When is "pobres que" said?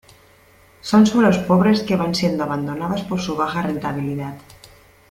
1.49-1.95